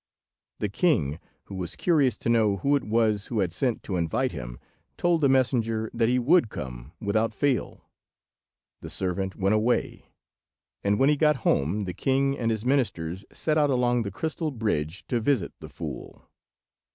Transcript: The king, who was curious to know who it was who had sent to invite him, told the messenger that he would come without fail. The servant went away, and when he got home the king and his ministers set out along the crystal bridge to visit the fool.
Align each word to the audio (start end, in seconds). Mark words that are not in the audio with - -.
The 0.57 0.67
king, 0.69 1.19
who 1.43 1.53
was 1.53 1.75
curious 1.75 2.17
to 2.17 2.27
know 2.27 2.57
who 2.57 2.75
it 2.75 2.83
was 2.83 3.27
who 3.27 3.39
had 3.41 3.53
sent 3.53 3.83
to 3.83 3.97
invite 3.97 4.31
him, 4.31 4.57
told 4.97 5.21
the 5.21 5.29
messenger 5.29 5.91
that 5.93 6.09
he 6.09 6.17
would 6.17 6.49
come 6.49 6.93
without 6.99 7.35
fail. 7.35 7.85
The 8.79 8.89
servant 8.89 9.35
went 9.35 9.53
away, 9.53 10.09
and 10.83 10.97
when 10.97 11.09
he 11.09 11.15
got 11.15 11.35
home 11.45 11.83
the 11.83 11.93
king 11.93 12.35
and 12.35 12.49
his 12.49 12.65
ministers 12.65 13.25
set 13.31 13.59
out 13.59 13.69
along 13.69 14.01
the 14.01 14.09
crystal 14.09 14.49
bridge 14.49 15.05
to 15.05 15.19
visit 15.19 15.53
the 15.59 15.69
fool. 15.69 16.27